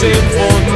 sinfulness 0.00 0.67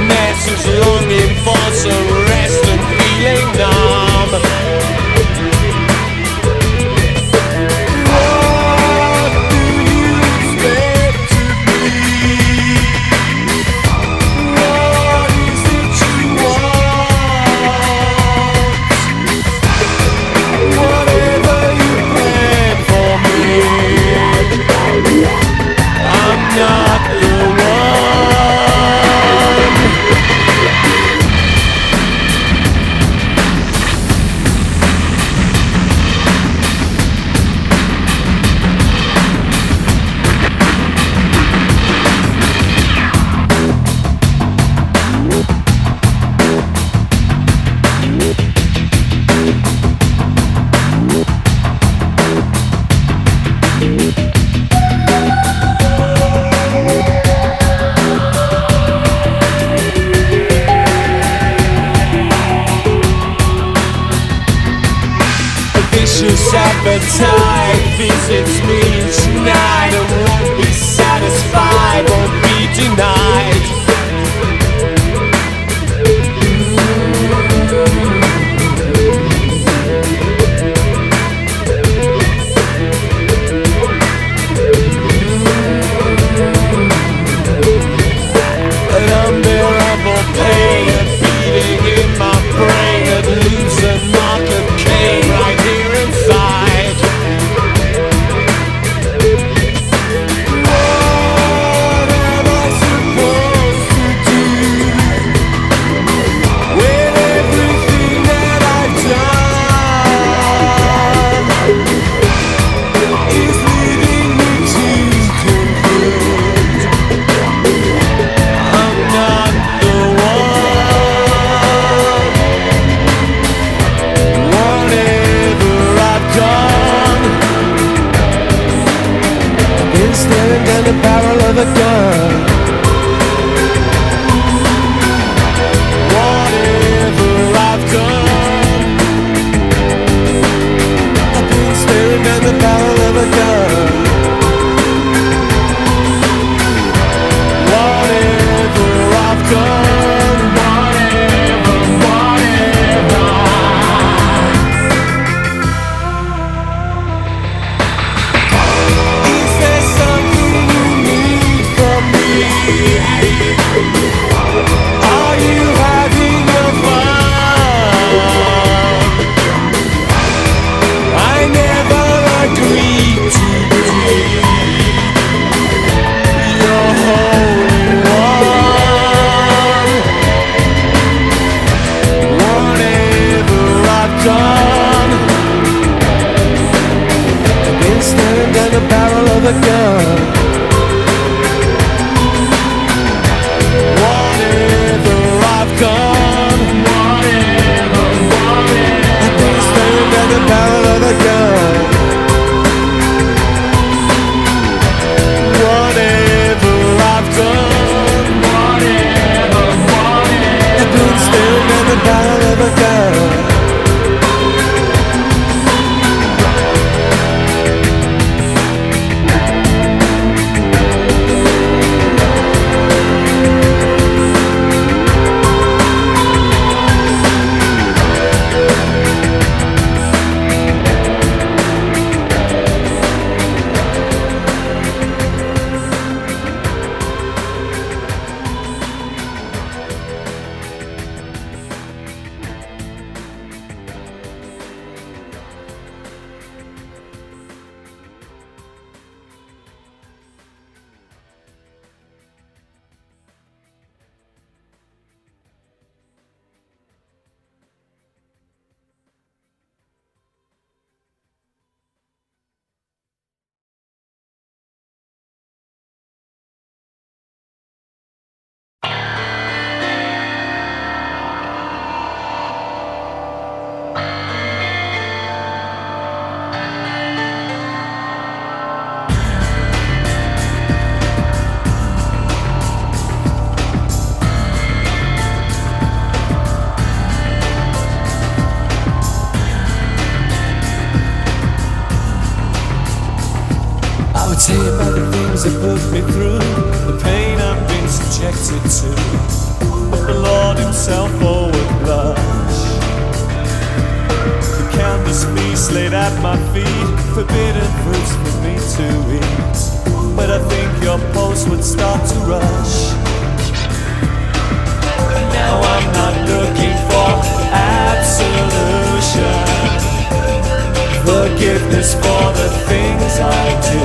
forgiveness 321.73 321.95
for 321.95 322.33
the 322.37 322.49
things 322.69 323.19
I 323.21 323.45
do. 323.71 323.81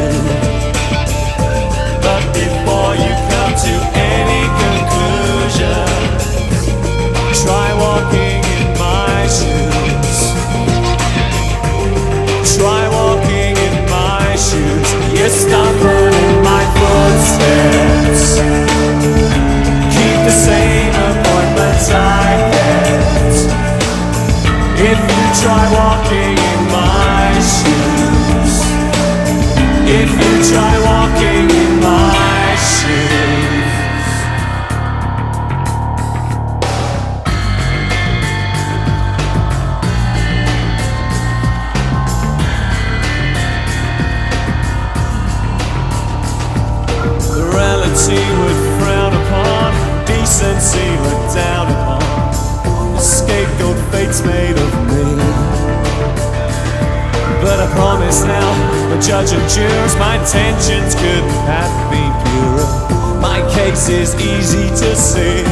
But 2.02 2.24
before 2.34 2.94
you 2.96 3.14
come 3.32 3.54
to 3.66 3.74
any 3.96 4.44
conclusion, 4.64 5.88
try 7.44 7.68
walking 7.80 8.44
in 8.58 8.68
my 8.78 9.28
shoes. 9.28 10.20
Try 12.58 12.84
walking 12.90 13.56
in 13.56 13.76
my 13.90 14.36
shoes. 14.36 14.88
You 15.18 15.30
stumble 15.30 16.12
in 16.26 16.44
my 16.44 16.64
footsteps. 16.78 18.40
Keep 19.96 20.18
the 20.28 20.36
same 20.48 20.94
appointments 21.10 21.90
I 21.92 22.52
kept. 22.54 23.38
If 24.80 25.00
you 25.00 25.26
try 25.42 25.64
walking 25.74 26.27
If 30.50 30.54
you 30.54 31.07
the 58.90 59.00
judge 59.02 59.32
and 59.34 59.50
jurors, 59.52 59.96
my 59.98 60.16
intentions 60.18 60.96
could 60.96 61.24
have 61.44 61.92
been 61.92 62.14
purer. 62.24 62.68
My 63.20 63.42
case 63.54 63.90
is 63.90 64.16
easy 64.16 64.70
to 64.70 64.96
see. 64.96 65.44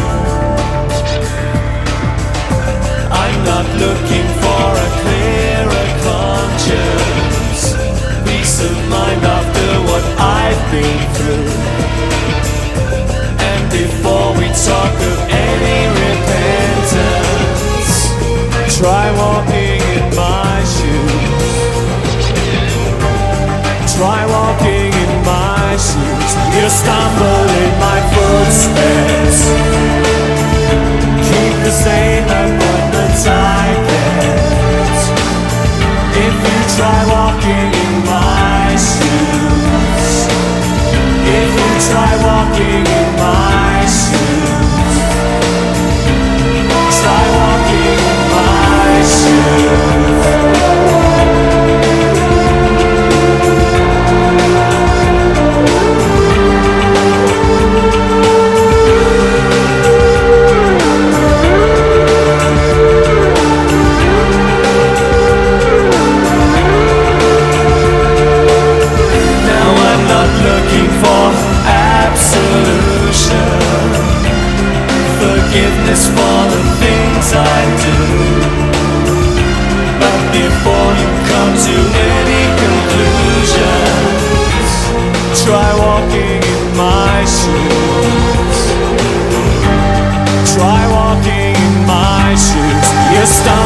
I'm 3.11 3.43
not 3.43 3.65
looking 3.83 4.27
for 4.39 4.67
a 4.85 4.89
clearer 5.01 5.87
conscience, 6.07 7.75
peace 8.23 8.57
of 8.63 8.75
mind 8.89 9.21
after 9.23 9.69
what 9.89 10.03
I've 10.17 10.63
been 10.71 11.03
through. 11.15 11.49
And 13.49 13.63
before 13.71 14.29
we 14.39 14.47
talk 14.69 14.95
of 15.11 15.17
any 15.27 15.79
repentance, 16.03 17.93
try 18.77 19.05
walking 19.17 19.54
You 26.55 26.69
stumble 26.69 27.49
in 27.63 27.71
my 27.79 27.99
footsteps. 28.13 29.39
Keep 31.27 31.55
the 31.67 31.71
same 31.71 32.23
appointments 32.23 33.27
I 33.27 33.75
kept. 33.89 35.01
If 36.25 36.35
you 36.47 36.59
try 36.77 36.99
walking 37.11 37.69
in 37.85 37.93
my 38.07 38.71
shoes. 38.89 40.07
If 41.39 41.49
you 41.59 41.71
try 41.89 42.11
walking 42.23 42.85
in 42.99 43.09
my 43.19 43.85
shoes. 43.99 44.95
Try 47.01 47.23
walking 47.37 47.99
in 48.11 48.19
my 48.31 49.03
shoes. 49.03 49.64
Absolution, 72.25 73.53
forgiveness 75.21 76.03
for 76.09 76.39
the 76.53 76.61
things 76.81 77.25
I 77.33 77.59
do. 77.85 77.99
But 80.01 80.19
before 80.33 80.91
you 81.01 81.09
come 81.29 81.53
to 81.67 81.77
any 82.17 82.43
conclusions, 82.65 84.09
try 85.45 85.69
walking 85.85 86.41
in 86.41 86.65
my 86.75 87.15
shoes. 87.37 88.59
Try 90.55 90.81
walking 90.97 91.53
in 91.53 91.73
my 91.85 92.33
shoes. 92.33 92.87
You 93.13 93.23
stumble 93.25 93.64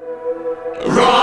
Run! 0.00 1.19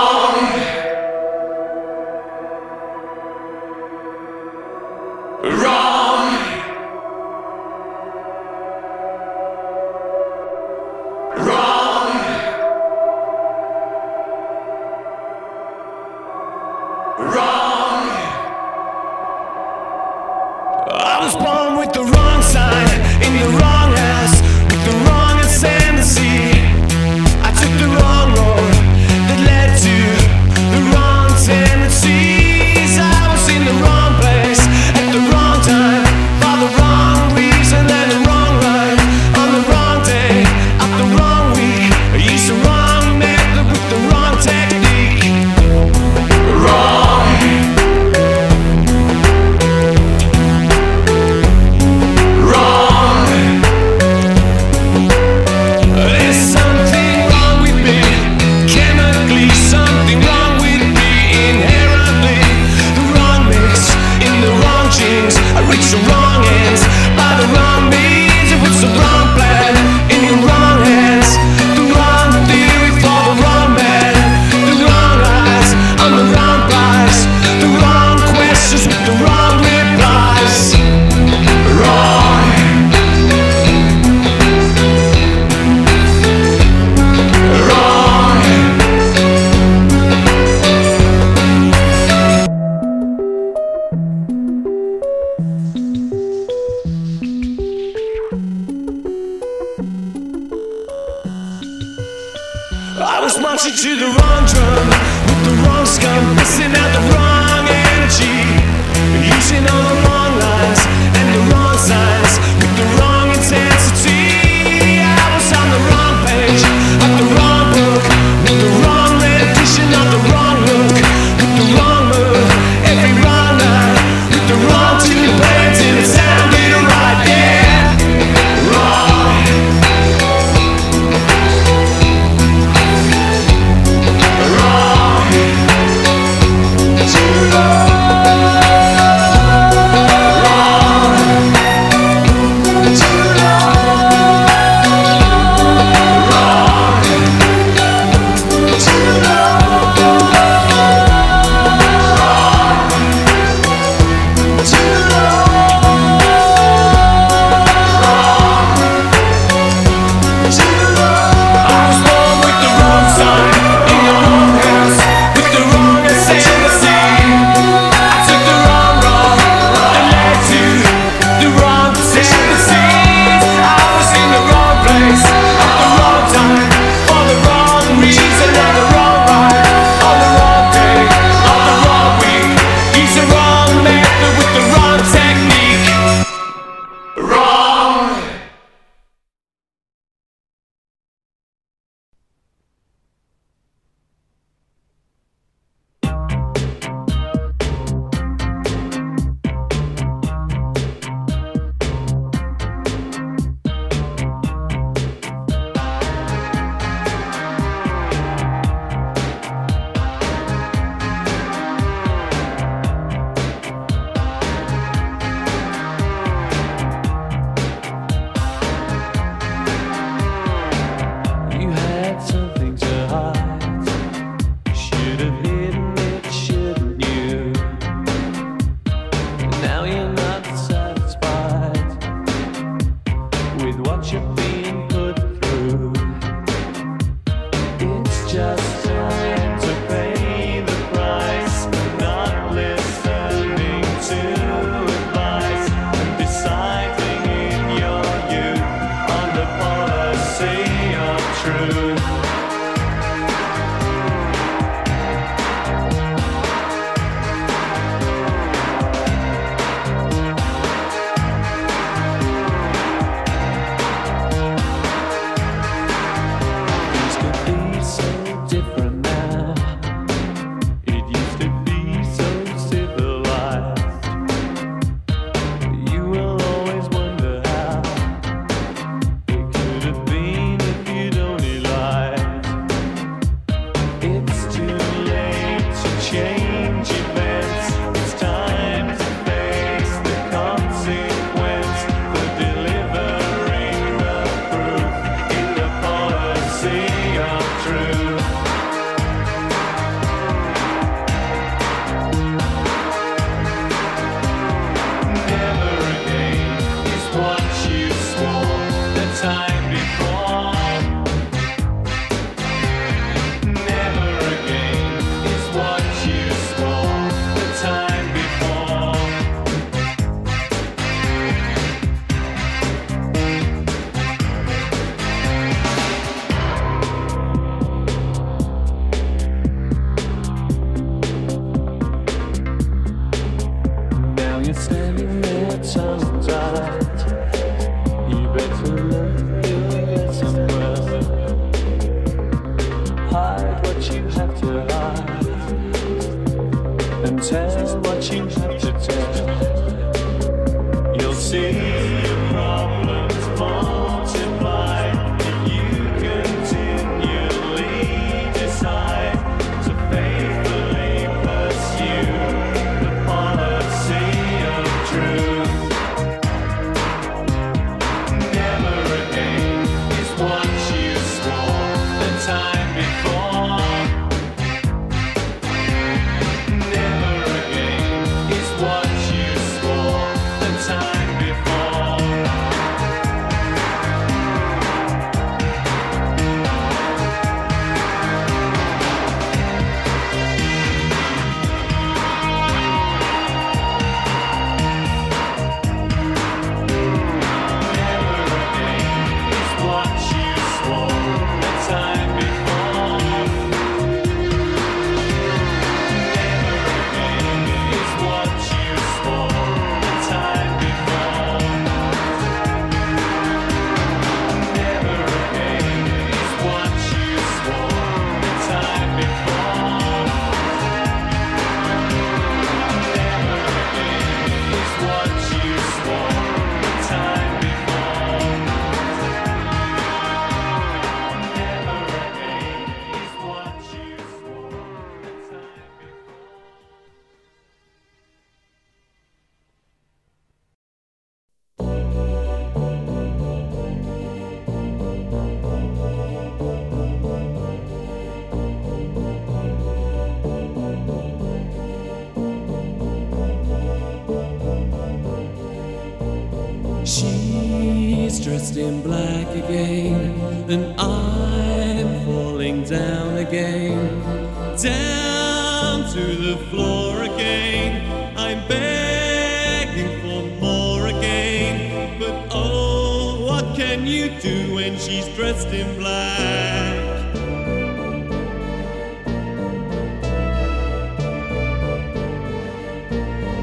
The 466.16 466.36
floor 466.50 467.02
again. 467.02 468.16
I'm 468.16 468.46
begging 468.48 470.00
for 470.00 470.22
more 470.40 470.86
again, 470.88 471.98
but 471.98 472.28
oh, 472.30 473.24
what 473.26 473.56
can 473.56 473.86
you 473.86 474.10
do 474.20 474.54
when 474.54 474.78
she's 474.78 475.08
dressed 475.16 475.48
in 475.48 475.78
black? 475.78 476.76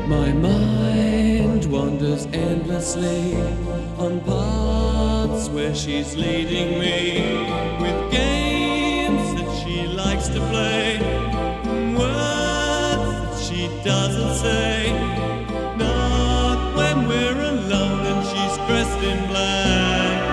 My 0.08 0.32
mind 0.32 1.66
wanders 1.66 2.26
endlessly 2.28 3.36
on 3.98 4.22
paths 4.22 5.50
where 5.50 5.74
she's 5.74 6.16
leading 6.16 6.80
me 6.80 7.48
with 7.82 8.12
games 8.12 9.34
that 9.36 9.64
she 9.64 9.88
likes 9.88 10.28
to 10.28 10.40
play, 10.52 11.00
doesn't 13.86 14.34
say. 14.34 14.92
Not 15.78 16.76
when 16.76 17.08
we're 17.08 17.40
alone 17.40 18.06
and 18.12 18.26
she's 18.26 18.58
dressed 18.66 19.02
in 19.04 19.28
black. 19.28 20.24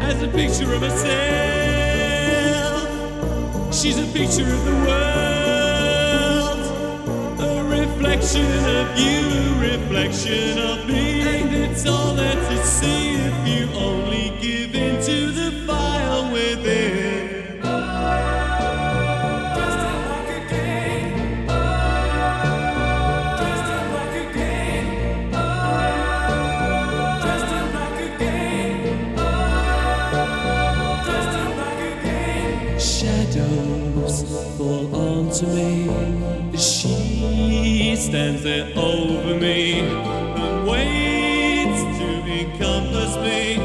As 0.00 0.22
a 0.22 0.28
picture 0.28 0.72
of 0.74 0.80
herself. 0.82 1.16
She's 3.74 3.98
a 3.98 4.06
picture 4.12 4.48
of 4.56 4.64
the 4.64 4.76
world, 4.86 6.60
a 7.40 7.64
reflection 7.64 8.64
of 8.78 8.96
you, 8.96 9.20
a 9.26 9.58
reflection 9.72 10.58
of 10.58 10.86
me. 10.86 11.20
And 11.22 11.52
it's 11.52 11.84
all 11.86 12.14
there 12.14 12.34
to 12.34 12.64
see 12.64 13.16
if 13.16 13.48
you 13.48 13.68
only 13.76 14.30
give 14.40 14.65
stands 37.98 38.42
there 38.42 38.70
over 38.76 39.34
me 39.34 39.80
and 39.80 40.66
waits 40.68 41.80
to 41.98 42.08
encompass 42.26 43.16
me. 43.16 43.55